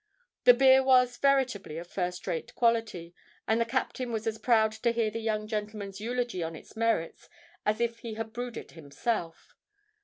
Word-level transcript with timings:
The 0.45 0.55
beer 0.55 0.81
was 0.81 1.17
veritably 1.17 1.77
of 1.77 1.85
first 1.85 2.25
rate 2.25 2.55
quality; 2.55 3.13
and 3.47 3.61
the 3.61 3.65
captain 3.65 4.11
was 4.11 4.25
as 4.25 4.39
proud 4.39 4.71
to 4.71 4.91
hear 4.91 5.11
the 5.11 5.19
young 5.21 5.45
gentleman's 5.45 6.01
eulogy 6.01 6.41
on 6.41 6.55
its 6.55 6.75
merits, 6.75 7.29
as 7.67 7.79
if 7.79 7.99
he 7.99 8.15
had 8.15 8.33
brewed 8.33 8.57
it 8.57 8.71
himself. 8.71 9.53